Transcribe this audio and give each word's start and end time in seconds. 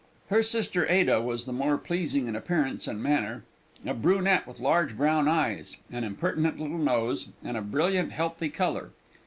Her 0.31 0.41
sister 0.41 0.87
Ada 0.89 1.21
was 1.21 1.45
the 1.45 1.53
more 1.53 1.77
pleasing 1.77 2.27
in 2.27 2.35
appearance 2.35 2.87
and 2.87 3.03
manner, 3.03 3.43
a 3.85 3.93
brunette 3.93 4.47
with 4.47 4.59
large 4.59 4.97
brown 4.97 5.27
eyes, 5.27 5.75
an 5.91 6.03
impertinent 6.03 6.59
little 6.59 6.79
nose, 6.79 7.27
and 7.43 7.55
a 7.55 7.61
brilliant 7.61 8.11
healthy 8.11 8.49
colour. 8.49 8.93